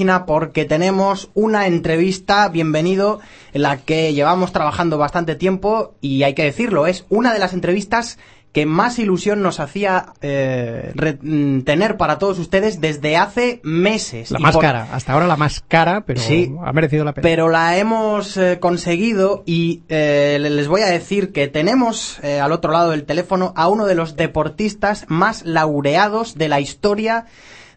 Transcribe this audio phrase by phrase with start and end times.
[0.00, 3.20] porque tenemos una entrevista, bienvenido,
[3.52, 7.52] en la que llevamos trabajando bastante tiempo y hay que decirlo, es una de las
[7.52, 8.16] entrevistas
[8.52, 14.30] que más ilusión nos hacía eh, mm, tener para todos ustedes desde hace meses.
[14.30, 16.22] La más cara, hasta ahora la más cara, pero
[16.64, 17.22] ha merecido la pena.
[17.22, 22.72] Pero la hemos eh, conseguido y eh, les voy a decir que tenemos al otro
[22.72, 27.26] lado del teléfono a uno de los deportistas más laureados de la historia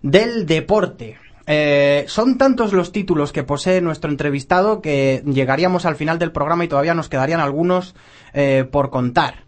[0.01, 1.17] del deporte.
[2.07, 6.67] Son tantos los títulos que posee nuestro entrevistado que llegaríamos al final del programa y
[6.67, 7.95] todavía nos quedarían algunos
[8.71, 9.43] por contar.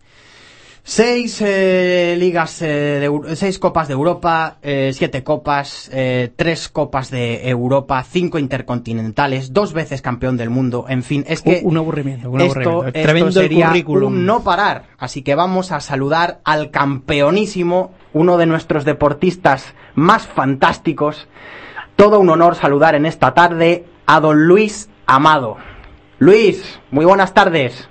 [0.88, 5.90] Seis eh, ligas, eh, de, seis copas de Europa, eh, siete copas,
[6.36, 11.62] tres copas de Europa, cinco intercontinentales, dos veces campeón del mundo, en fin, es que
[11.64, 13.32] un aburrimiento, un esto, aburrimiento.
[13.32, 14.84] sería un no parar.
[15.00, 21.28] Así que vamos a saludar al campeonísimo, uno de nuestros deportistas más fantásticos.
[21.96, 25.58] Todo un honor saludar en esta tarde a don Luis Amado.
[26.20, 27.90] Luis, muy buenas tardes.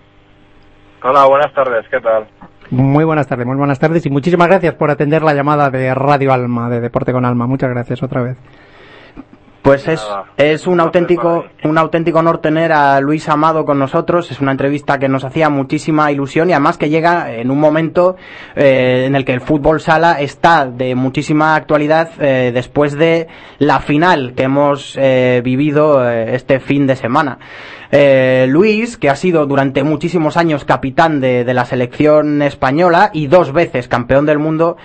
[1.02, 2.26] Hola, buenas tardes, ¿qué tal?
[2.70, 6.32] Muy buenas tardes, muy buenas tardes y muchísimas gracias por atender la llamada de Radio
[6.32, 7.46] Alma, de Deporte con Alma.
[7.46, 8.36] Muchas gracias otra vez.
[9.64, 14.30] Pues es, es un auténtico, un auténtico honor tener a Luis Amado con nosotros.
[14.30, 18.14] Es una entrevista que nos hacía muchísima ilusión y además que llega en un momento
[18.56, 23.26] eh, en el que el fútbol sala está de muchísima actualidad eh, después de
[23.58, 27.38] la final que hemos eh, vivido este fin de semana.
[28.48, 33.52] Luis, que ha sido durante muchísimos años capitán de, de la selección española y dos
[33.52, 34.76] veces campeón del mundo,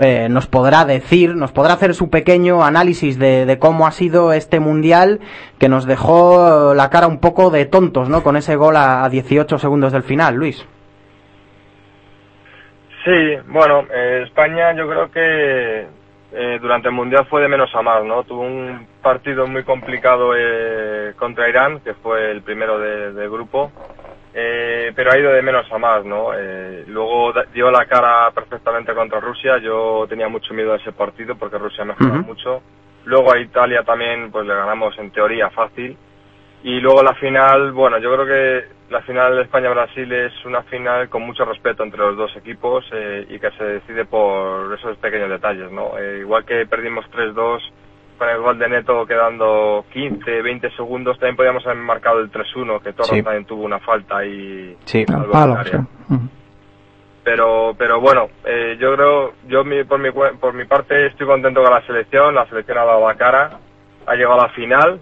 [0.00, 4.60] eh, nos podrá decir, nos podrá hacer su pequeño análisis de, cómo ha sido este
[4.60, 5.20] mundial
[5.58, 8.22] que nos dejó la cara un poco de tontos, ¿no?
[8.22, 10.66] Con ese gol a, 18 segundos del final, Luis.
[13.04, 15.86] Sí, bueno, eh, España yo creo que
[16.32, 18.24] eh, durante el mundial fue de menos a más, ¿no?
[18.24, 20.32] Tuvo un partido muy complicado
[21.16, 23.70] contra Irán, que fue el primero del de grupo
[24.38, 26.34] eh, pero ha ido de menos a más, ¿no?
[26.34, 31.36] Eh, luego dio la cara perfectamente contra Rusia, yo tenía mucho miedo a ese partido
[31.36, 32.62] porque Rusia mejoró mucho.
[33.06, 35.96] Luego a Italia también, pues le ganamos en teoría fácil.
[36.62, 41.08] Y luego la final, bueno, yo creo que la final de España-Brasil es una final
[41.08, 45.30] con mucho respeto entre los dos equipos eh, y que se decide por esos pequeños
[45.30, 45.92] detalles, ¿no?
[46.20, 47.62] igual que perdimos 3-2
[48.18, 52.82] con el gol de Neto quedando 15, 20 segundos, también podíamos haber marcado el 3-1,
[52.82, 55.04] que Torres también tuvo una falta y sí.
[57.22, 61.72] Pero, pero bueno, eh, yo creo, yo por, mi, por mi parte estoy contento con
[61.72, 63.58] la selección, la selección ha dado la cara,
[64.06, 65.00] ha llegado a la final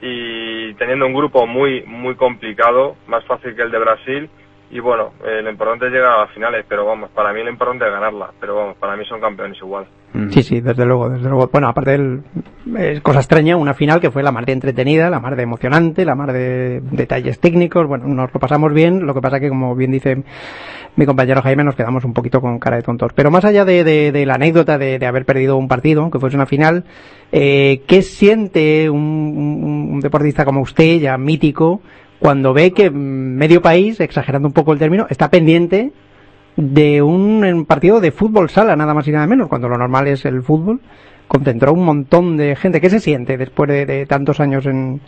[0.00, 4.30] y teniendo un grupo muy, muy complicado, más fácil que el de Brasil,
[4.68, 7.50] y bueno, eh, lo importante es llegar a las finales, pero vamos, para mí lo
[7.50, 9.86] importante es ganarla, pero vamos, para mí son campeones igual.
[10.12, 10.30] Mm.
[10.30, 11.48] Sí, sí, desde luego, desde luego.
[11.52, 12.22] Bueno, aparte del,
[12.76, 16.04] es cosa extraña, una final que fue la más de entretenida, la más de emocionante,
[16.04, 19.76] la más de detalles técnicos, bueno, nos lo pasamos bien, lo que pasa que como
[19.76, 20.24] bien dice
[20.96, 23.12] mi compañero Jaime, nos quedamos un poquito con cara de tontos.
[23.14, 26.36] Pero más allá de, de, la anécdota de, de, haber perdido un partido, que fuese
[26.36, 26.84] una final,
[27.30, 31.82] eh, ¿qué siente un, un deportista como usted, ya mítico,
[32.18, 35.92] cuando ve que medio país, exagerando un poco el término, está pendiente
[36.56, 40.24] de un partido de fútbol sala, nada más y nada menos, cuando lo normal es
[40.24, 40.80] el fútbol,
[41.28, 42.80] concentró un montón de gente.
[42.80, 45.00] ¿Qué se siente después de, tantos años en,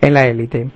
[0.00, 0.68] en la élite?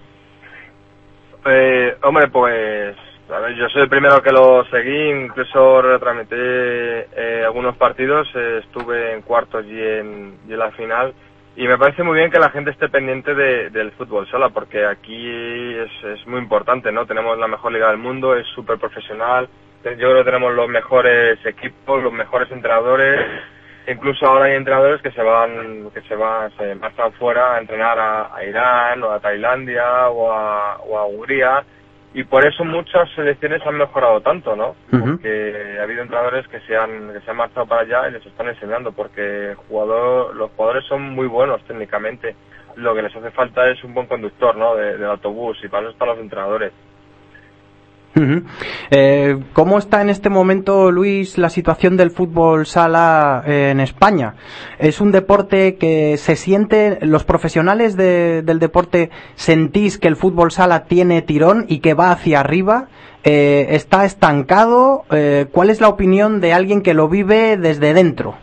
[1.45, 2.97] Eh, hombre, pues
[3.29, 9.23] yo soy el primero que lo seguí, incluso retransmití eh, algunos partidos, eh, estuve en
[9.23, 11.13] cuartos y en, y en la final
[11.57, 15.75] y me parece muy bien que la gente esté pendiente del fútbol sola, porque aquí
[15.75, 17.07] es, es, muy importante, ¿no?
[17.07, 19.49] Tenemos la mejor liga del mundo, es súper profesional,
[19.83, 23.25] yo creo que tenemos los mejores equipos, los mejores entrenadores,
[23.87, 27.99] incluso ahora hay entrenadores que se van, que se van, se marchan fuera a entrenar
[27.99, 31.65] a, Irán o a Tailandia o a, o a Hungría,
[32.17, 34.75] y por eso muchas selecciones han mejorado tanto, ¿no?
[34.91, 38.25] Porque ha habido entrenadores que se han que se han marchado para allá y les
[38.25, 42.35] están enseñando, porque jugador, los jugadores son muy buenos técnicamente.
[42.77, 44.75] Lo que les hace falta es un buen conductor, ¿no?
[44.77, 46.73] De, del autobús y para eso están los entrenadores.
[48.91, 54.35] Eh, ¿Cómo está en este momento, Luis, la situación del fútbol sala eh, en España?
[54.79, 60.85] ¿Es un deporte que se siente, los profesionales del deporte sentís que el fútbol sala
[60.85, 62.89] tiene tirón y que va hacia arriba?
[63.23, 65.05] Eh, ¿Está estancado?
[65.53, 68.37] ¿Cuál es la opinión de alguien que lo vive desde dentro?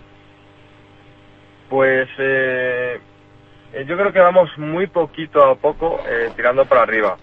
[1.70, 6.00] Pues yo creo que vamos muy poquito a poco
[6.36, 7.18] tirando para arriba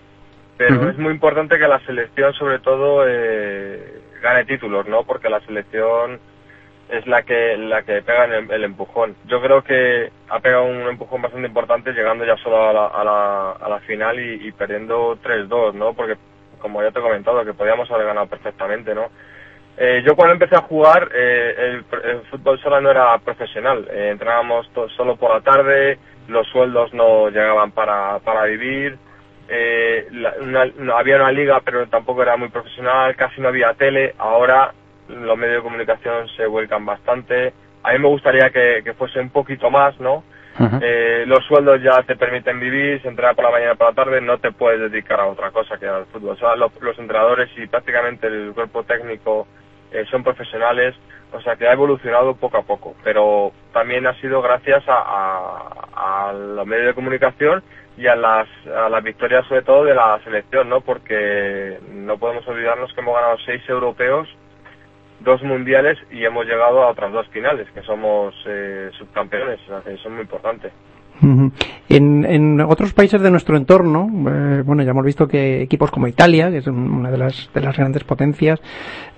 [0.61, 5.05] pero es muy importante que la selección sobre todo eh, gane títulos, ¿no?
[5.05, 6.21] Porque la selección
[6.91, 9.17] es la que la que pega el, empujón.
[9.25, 13.03] Yo creo que ha pegado un empujón bastante importante llegando ya solo a la, a
[13.03, 15.95] la, a la final y, perdiendo 3-2, ¿no?
[15.95, 16.17] Porque
[16.59, 19.09] como ya te he comentado, que podíamos haber ganado perfectamente, ¿no?
[19.79, 21.55] Eh, yo cuando empecé a jugar, eh,
[22.05, 23.89] el, fútbol solo no era profesional.
[23.91, 25.97] Eh, entrenábamos solo por la tarde,
[26.29, 28.99] los sueldos no llegaban para, para vivir.
[29.53, 30.07] Eh,
[30.79, 33.17] no, había una liga, pero tampoco era muy profesional.
[33.17, 34.15] Casi no había tele.
[34.17, 34.73] Ahora
[35.09, 37.53] los medios de comunicación se vuelcan bastante.
[37.83, 40.23] A mí me gustaría que, fuese un poquito más, ¿no?
[40.83, 43.95] Eh, los sueldos ya te permiten vivir, se entrena por la mañana y por la
[43.95, 46.31] tarde, no te puedes dedicar a otra cosa que al fútbol.
[46.31, 49.49] O sea, los, entrenadores y prácticamente el cuerpo técnico
[49.91, 50.95] eh, son profesionales,
[51.33, 56.33] o sea que ha evolucionado poco a poco, pero también ha sido gracias a, a,
[56.33, 57.63] los medios de comunicación
[58.01, 60.81] y a las, a las victorias sobre todo de la selección, ¿no?
[60.81, 64.27] Porque no podemos olvidarnos que hemos ganado seis europeos
[65.21, 70.07] dos mundiales y hemos llegado a otras dos finales, que somos eh, subcampeones, eso es
[70.09, 70.73] muy importante.
[71.89, 76.51] En, otros países de nuestro entorno, eh, bueno, ya hemos visto que equipos como Italia,
[76.51, 78.61] que es una de las, de las grandes potencias,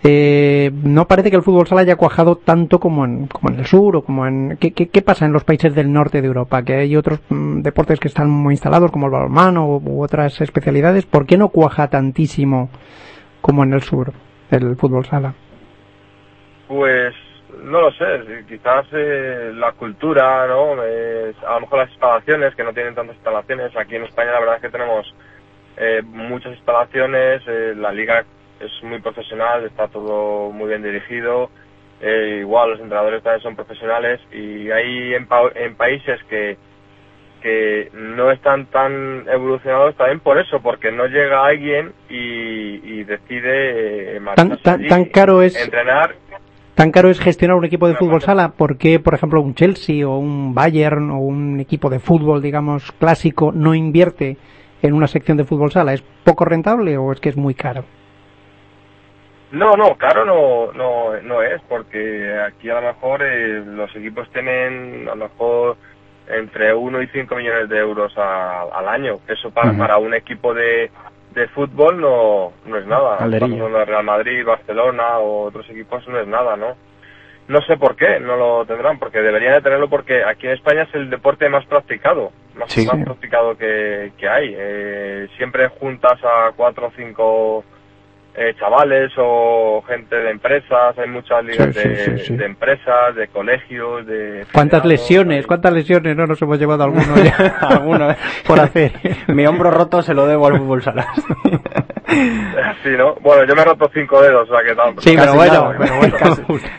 [0.02, 3.66] eh, no parece que el fútbol sala haya cuajado tanto como en, como en el
[3.66, 4.56] sur o como en...
[4.58, 6.62] ¿qué, pasa en los países del norte de Europa?
[6.62, 11.06] Que hay otros mm, deportes que están muy instalados, como el balonmano u otras especialidades.
[11.06, 12.68] ¿Por qué no cuaja tantísimo
[13.40, 14.12] como en el sur
[14.50, 15.34] el fútbol sala?
[16.68, 17.14] Pues
[17.62, 20.72] no lo sé, quizás eh, la cultura, ¿no?
[20.72, 23.76] a lo mejor las instalaciones, que no tienen tantas instalaciones.
[23.76, 25.14] Aquí en España la verdad es que tenemos
[25.76, 28.24] eh, muchas instalaciones, eh, la liga
[28.60, 31.50] es muy profesional, está todo muy bien dirigido.
[32.00, 36.56] igual los entrenadores también son profesionales y hay en, en países que,
[37.42, 44.56] que no están tan evolucionados también por eso, porque no llega alguien y, decide tan,
[44.58, 46.14] tan, caro es entrenar
[46.74, 48.52] ¿Tan caro es gestionar un equipo de fútbol sala?
[48.52, 52.92] ¿Por qué, por ejemplo, un Chelsea o un Bayern o un equipo de fútbol, digamos,
[52.92, 54.38] clásico, no invierte
[54.80, 55.92] en una sección de fútbol sala?
[55.92, 57.84] ¿Es poco rentable o es que es muy caro?
[59.50, 64.30] No, no, caro no, no, no es, porque aquí a lo mejor eh, los equipos
[64.32, 65.76] tienen a lo mejor
[66.26, 69.18] entre 1 y 5 millones de euros al año.
[69.28, 70.90] Eso para, para un equipo de,
[71.34, 73.18] de fútbol no, no es nada.
[73.84, 76.76] Real Madrid, Barcelona o otros equipos no es nada, ¿no?
[77.48, 80.82] No sé por qué no lo tendrán, porque deberían de tenerlo porque aquí en España
[80.82, 84.54] es el deporte más practicado, más, más practicado que, que hay.
[84.56, 87.64] Eh, siempre juntas a cuatro o cinco
[88.34, 94.46] eh, chavales o gente de empresas, hay muchas ligas de, empresas, de colegios, de...
[94.52, 95.46] ¿Cuántas lesiones?
[95.46, 97.58] ¿Cuántas lesiones no nos hemos llevado alguno ya?
[97.60, 98.08] alguno
[98.46, 98.92] por hacer.
[99.28, 101.08] Mi hombro roto se lo debo al fútbol salas.
[102.82, 103.16] sí, ¿no?
[103.16, 104.94] Bueno, yo me he roto cinco dedos, o sea que tal.
[104.98, 105.72] Sí, pero bueno,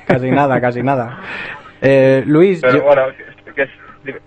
[0.08, 1.20] casi, nada, casi nada.
[1.82, 2.62] Eh, Luis...
[2.62, 3.04] Pero bueno,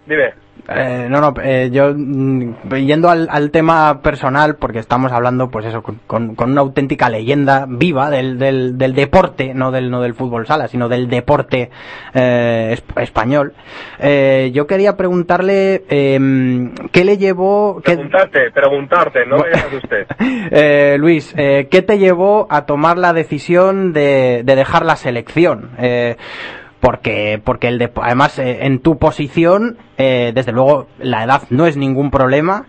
[0.07, 0.35] dime.
[0.69, 5.65] Eh, no, no, eh, yo mm, yendo al, al, tema personal, porque estamos hablando, pues
[5.67, 6.01] eso, con,
[6.35, 10.67] con una auténtica leyenda viva del, del, del, deporte, no del, no del fútbol sala,
[10.67, 11.71] sino del deporte
[12.15, 13.53] eh, español.
[14.01, 17.81] Eh, yo quería preguntarle em, qué le llevó.
[17.85, 20.07] Preguntarte, preguntarte, no me usted.
[20.51, 25.71] eh, Luis, eh, ¿qué te llevó a tomar la decisión de, de dejar la selección?
[26.77, 31.67] Eh, porque porque el además eh, en tu posición eh, desde luego la edad no
[31.67, 32.67] es ningún problema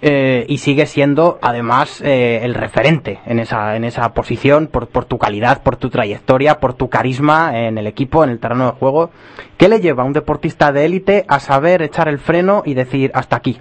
[0.00, 5.18] eh, y sigue siendo además el referente en esa en esa posición por, por tu
[5.18, 9.10] calidad por tu trayectoria por tu carisma en el equipo en el terreno de juego.
[9.58, 13.10] Qué le lleva a un deportista de élite a saber echar el freno y decir
[13.14, 13.60] hasta aquí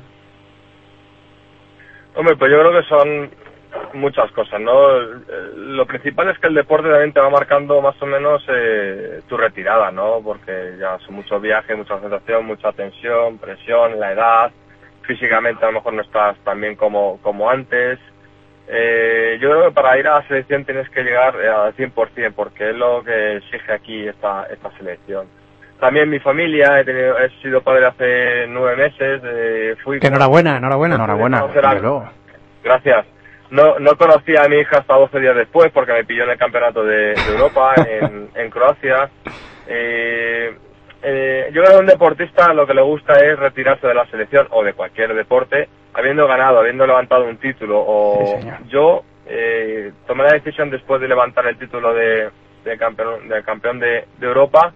[2.15, 3.29] Hombre, pues yo creo que son
[3.93, 4.99] muchas cosas, ¿no?
[5.55, 9.37] Lo principal es que el deporte también te va marcando más o menos eh, tu
[9.37, 10.21] retirada, ¿no?
[10.23, 14.51] Porque ya son muchos viajes, mucha concentración, mucha tensión, presión, la edad,
[15.03, 17.99] físicamente a lo mejor no estás tan bien como, como antes.
[18.67, 22.33] Eh, yo creo que para ir a la selección tienes que llegar eh, al 100%,
[22.33, 25.27] porque es lo que exige aquí esta, esta selección.
[25.79, 29.21] También mi familia, he, tenido, he sido padre hace nueve meses.
[29.25, 31.43] Eh, fui que enhorabuena, enhorabuena, enhorabuena.
[32.63, 33.05] Gracias.
[33.51, 36.37] No, no conocí a mi hija hasta 12 días después porque me pilló en el
[36.37, 39.09] campeonato de, Europa en, en Croacia.
[39.67, 40.55] Eh,
[41.03, 44.05] eh, yo creo que a un deportista lo que le gusta es retirarse de la
[44.07, 47.83] selección o de cualquier deporte habiendo ganado, habiendo levantado un título.
[47.85, 48.39] O
[48.69, 52.29] yo eh, tomé la decisión después de levantar el título de,
[52.63, 54.73] de campeón, de, campeón de, Europa.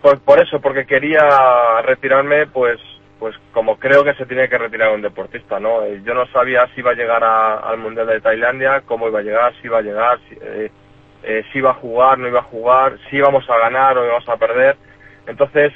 [0.00, 2.78] Por, por eso, porque quería retirarme pues
[3.22, 5.84] pues como creo que se tiene que retirar un deportista, ¿no?
[5.84, 9.22] Eh, yo no sabía si iba a llegar al Mundial de Tailandia, cómo iba a
[9.22, 10.72] llegar, si iba a llegar, si, eh,
[11.22, 14.28] eh, si iba a jugar, no iba a jugar, si íbamos a ganar o íbamos
[14.28, 14.76] a perder.
[15.28, 15.72] Entonces,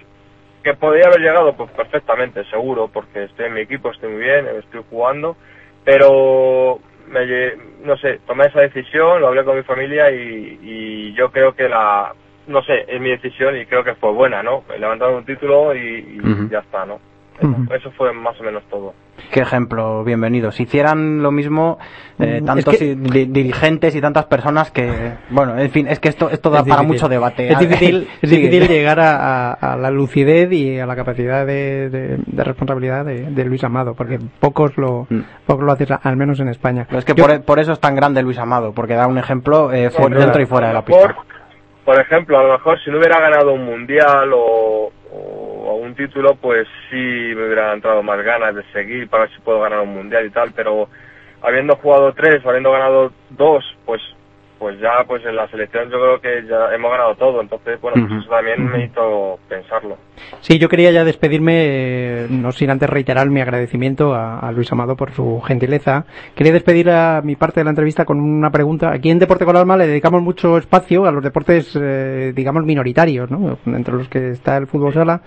[0.64, 4.48] que podría haber llegado, pues perfectamente, seguro, porque estoy en mi equipo, estoy muy bien,
[4.48, 5.36] estoy jugando,
[5.84, 7.52] pero me,
[7.84, 12.12] no sé, tomé esa decisión, lo hablé con mi familia y, yo creo que la,
[12.48, 14.64] no sé, es mi decisión y creo que fue buena, ¿no?
[14.76, 16.98] Levantar un título y, ya está, ¿no?
[17.74, 18.94] Eso fue más o menos todo.
[19.30, 20.50] Qué ejemplo, bienvenido.
[20.52, 21.78] Si hicieran lo mismo
[22.18, 26.50] eh, mm, tantos dirigentes y tantas personas que, bueno, en fin, es que esto, esto
[26.50, 27.48] da para mucho debate.
[27.50, 33.44] Es difícil, es difícil llegar a, la lucidez y a la capacidad de, responsabilidad de,
[33.44, 35.20] Luis Amado, porque pocos lo, mm.
[35.46, 36.86] pocos lo hacen, al menos en España.
[36.90, 40.40] es que por, eso es tan grande Luis Amado, porque da un ejemplo eh, dentro
[40.40, 41.16] y fuera de la pista.
[41.84, 44.90] Por ejemplo, a lo mejor si no hubiera ganado un mundial o
[45.96, 49.80] título, pues sí me hubiera entrado más ganas de seguir para ver si puedo ganar
[49.80, 50.88] un mundial y tal, pero
[51.42, 54.02] habiendo jugado tres o habiendo ganado dos, pues
[54.58, 58.06] pues ya pues en la selección yo creo que ya hemos ganado todo, entonces bueno,
[58.06, 59.98] pues eso también me hizo pensarlo.
[60.40, 64.96] Sí, yo quería ya despedirme, eh, no sin antes reiterar mi agradecimiento a, Luis Amado
[64.96, 66.04] por su gentileza.
[66.34, 68.92] Quería despedir a mi parte de la entrevista con una pregunta.
[68.92, 73.30] Aquí en Deporte con Alma le dedicamos mucho espacio a los deportes, eh, digamos, minoritarios,
[73.30, 73.58] ¿no?
[73.66, 75.22] entre los que está el fútbol sala,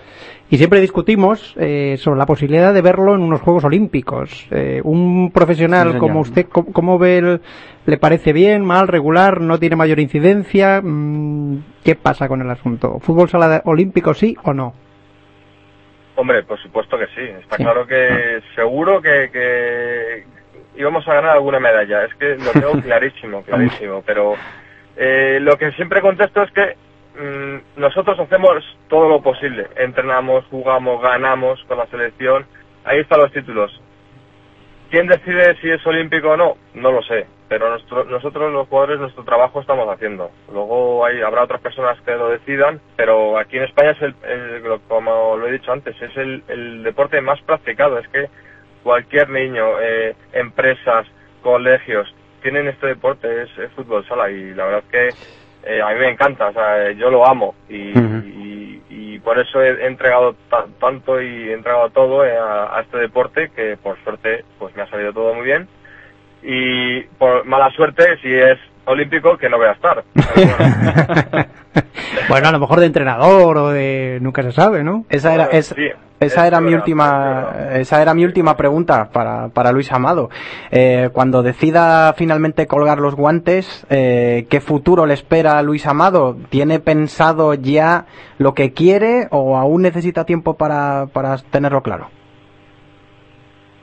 [0.50, 4.48] y siempre discutimos eh, sobre la posibilidad de verlo en unos Juegos Olímpicos.
[4.84, 7.42] un profesional como usted, ¿cómo, ve el,
[7.90, 9.42] ¿Le parece bien, mal, regular?
[9.42, 10.80] ¿No tiene mayor incidencia?
[10.80, 13.00] Mm, ¿Qué pasa con el asunto?
[13.00, 14.74] ¿Fútbol sala olímpico sí o no?
[16.20, 17.22] Hombre, por supuesto que sí.
[17.22, 20.26] Está claro que seguro que,
[20.76, 22.04] íbamos a ganar alguna medalla.
[22.04, 24.04] Es que lo tengo clarísimo, clarísimo.
[24.06, 24.36] Pero
[24.98, 26.76] eh, lo que siempre contesto es que
[27.18, 29.68] mm, nosotros hacemos todo lo posible.
[29.78, 32.46] Entrenamos, jugamos, ganamos con la selección.
[32.84, 33.82] Ahí están los títulos.
[34.92, 36.58] ¿Quién decide si es olímpico o no?
[36.74, 37.68] No lo sé pero
[38.06, 40.30] nosotros los jugadores nuestro trabajo estamos haciendo.
[40.54, 44.14] Luego hay, habrá otras personas que lo decidan, pero aquí en España es el,
[44.88, 47.98] como lo he dicho antes, es el, deporte más practicado.
[47.98, 48.30] Es que
[48.84, 51.08] cualquier niño, eh, empresas,
[51.42, 52.14] colegios
[52.44, 56.12] tienen este deporte, es, fútbol sala y la verdad es que eh, a mí me
[56.12, 57.94] encanta, o sea, yo lo amo y,
[59.20, 60.34] por eso he, entregado
[60.80, 64.84] tanto y he entregado todo eh, a, a este deporte que por suerte pues me
[64.84, 65.68] ha salido todo muy bien
[66.44, 70.04] y por mala suerte, si es olímpico, que no voy a estar.
[72.30, 74.20] bueno, a lo mejor de entrenador o de...
[74.22, 75.06] nunca se sabe, ¿no?
[75.10, 75.50] Esa era,
[76.20, 80.30] esa era mi última, esa era mi última pregunta para, para Luis Amado.
[80.72, 86.36] Eh, cuando decida finalmente colgar los guantes, eh, ¿qué futuro le espera a Luis Amado?
[86.50, 88.06] ¿Tiene pensado ya
[88.38, 92.10] lo que quiere o aún necesita tiempo para, para tenerlo claro?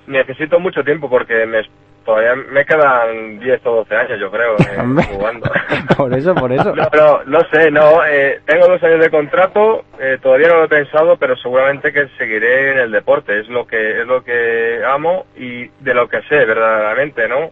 [0.07, 1.63] Necesito mucho tiempo porque me,
[2.07, 5.51] todavía me quedan 10 o 12 años, yo creo, eh, jugando.
[5.97, 6.75] por eso, por eso.
[6.75, 8.05] No, no, sé, no.
[8.07, 12.09] Eh, tengo dos años de contrato, eh, todavía no lo he pensado, pero seguramente que
[12.17, 13.41] seguiré en el deporte.
[13.41, 17.51] Es lo que es lo que amo y de lo que sé verdaderamente, ¿no?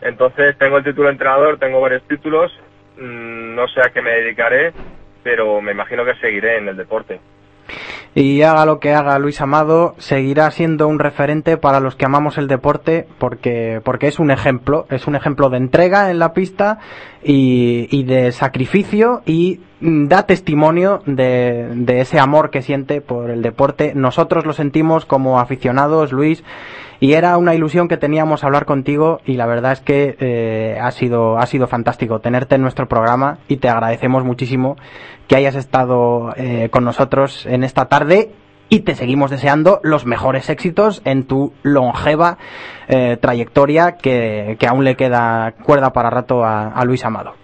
[0.00, 2.50] Entonces tengo el título de entrenador, tengo varios títulos.
[2.96, 4.72] Mm, no sé a qué me dedicaré,
[5.22, 7.20] pero me imagino que seguiré en el deporte
[8.14, 12.38] y haga lo que haga Luis Amado, seguirá siendo un referente para los que amamos
[12.38, 16.78] el deporte porque, porque es un ejemplo, es un ejemplo de entrega en la pista
[17.22, 23.42] y, y de sacrificio y da testimonio de, de ese amor que siente por el
[23.42, 23.92] deporte.
[23.94, 26.42] Nosotros lo sentimos como aficionados, Luis,
[27.00, 30.90] y era una ilusión que teníamos hablar contigo y la verdad es que eh, ha
[30.90, 34.76] sido ha sido fantástico tenerte en nuestro programa y te agradecemos muchísimo
[35.30, 38.30] que hayas estado eh, con nosotros en esta tarde
[38.68, 42.36] y te seguimos deseando los mejores éxitos en tu longeva
[42.88, 47.34] eh, trayectoria que, que, aún le queda cuerda para rato a, Luis Amado.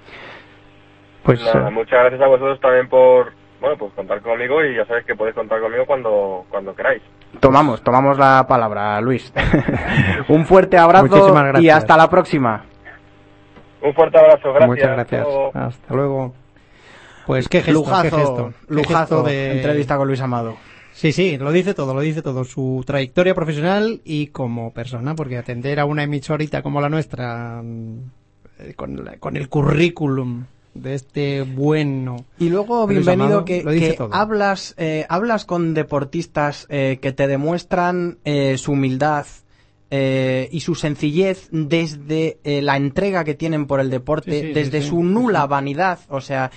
[1.22, 1.40] Pues
[1.70, 5.36] muchas gracias a vosotros también por bueno pues contar conmigo y ya sabéis que podéis
[5.36, 7.02] contar conmigo cuando cuando queráis.
[7.38, 9.32] Tomamos, tomamos la palabra, Luis.
[10.28, 12.64] Un fuerte abrazo y hasta la próxima.
[13.80, 14.68] Un fuerte abrazo, gracias.
[14.68, 15.26] Muchas gracias.
[15.54, 16.45] Hasta luego.
[17.26, 18.54] Pues qué gesto, lujazo, qué gesto.
[18.68, 20.56] Lujazo de entrevista con Luis Amado.
[20.92, 22.44] Sí, sí, lo dice todo, lo dice todo.
[22.44, 28.74] Su trayectoria profesional y como persona, porque atender a una emisorita como la nuestra, mm,
[28.76, 30.44] con, con el currículum
[30.82, 32.24] de este bueno.
[32.38, 38.72] Y luego, bienvenido, que, hablas, eh, hablas con deportistas eh, que te demuestran eh, su
[38.72, 39.26] humildad
[39.88, 46.00] y su sencillez desde la entrega que tienen por el deporte, desde su nula vanidad.
[46.10, 46.50] O sea,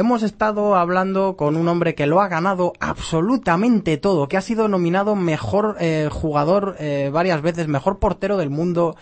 [0.00, 4.66] hemos estado hablando con un hombre que lo ha ganado absolutamente todo, que ha sido
[4.66, 5.76] nominado mejor
[6.10, 6.76] jugador
[7.12, 8.96] varias veces, mejor portero del mundo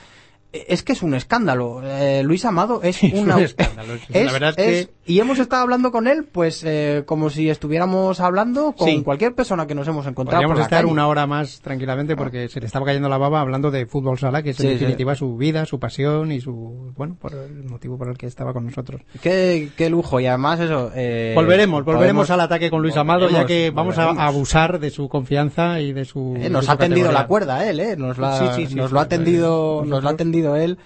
[0.67, 1.81] es que es un escándalo.
[1.85, 3.95] Eh, Luis Amado es, un escándalo.
[4.09, 4.99] la verdad es, que...
[5.07, 9.67] Y hemos estado hablando con él, pues, eh, como si estuviéramos hablando con cualquier persona
[9.67, 10.43] que nos hemos encontrado.
[10.43, 13.87] Podríamos estar una hora más tranquilamente porque se le estaba cayendo la baba hablando de
[13.87, 17.65] fútbol sala, que es en definitiva su vida, su pasión y su, bueno, por el
[17.65, 19.01] motivo por el que estaba con nosotros.
[19.23, 20.21] Qué, qué lujo.
[20.21, 24.11] Y además eso, eh, Volveremos, volveremos al ataque con Luis Amado, ya que vamos a
[24.11, 26.35] abusar de su confianza y de su.
[26.39, 27.97] Eh, nos ha tendido la cuerda él, ¿eh?
[27.97, 30.79] Nos, nos lo ha tendido, nos lo ha tendido él.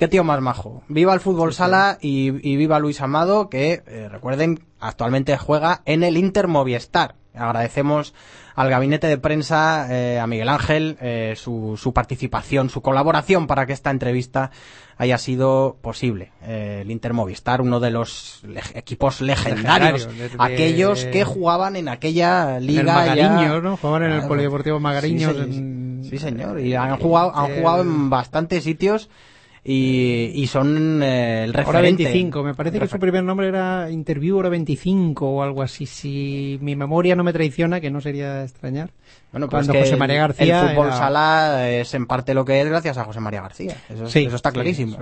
[0.00, 0.82] Qué tío más majo.
[0.88, 6.16] Viva el fútbol sala y, viva Luis Amado, que eh, recuerden, actualmente juega en el
[6.16, 7.16] Inter Movistar.
[7.34, 8.14] Agradecemos
[8.54, 13.66] al gabinete de prensa, eh, a Miguel Ángel, eh, su, su, participación, su colaboración para
[13.66, 14.50] que esta entrevista
[14.96, 16.32] haya sido posible.
[16.46, 18.42] el Inter Movistar, uno de los
[18.74, 23.14] equipos legendarios, aquellos que jugaban en aquella liga.
[23.14, 23.76] En ¿no?
[23.76, 25.36] Jugaban en el Polideportivo Magariños.
[25.36, 29.10] Sí, señor, y han jugado, han jugado en bastantes sitios
[29.62, 31.70] y, y son eh, el referente.
[31.70, 35.84] Hora 25, me parece que su primer nombre era Interview Hora 25 o algo así,
[35.84, 38.90] si mi memoria no me traiciona, que no sería extrañar.
[39.32, 40.62] Bueno, pues Cuando José María García.
[40.62, 43.76] El fútbol sala es en parte lo que es gracias a José María García.
[43.88, 44.96] Eso, eso está clarísimo.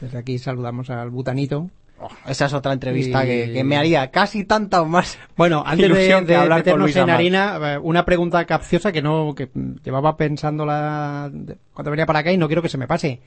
[0.00, 1.70] Desde aquí saludamos al Butanito.
[2.06, 5.18] Oh, esa es otra entrevista que, me haría casi tanta o más.
[5.36, 9.34] Bueno, antes de, de, hablar con Luis en harina, eh, una pregunta capciosa que no
[9.34, 9.48] que
[9.82, 11.30] llevaba pensando la,
[11.72, 13.20] cuando venía para acá y no quiero que se me pase.